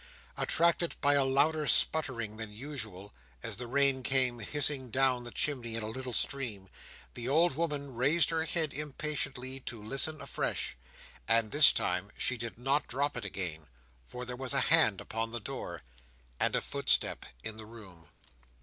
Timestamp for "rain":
3.67-4.01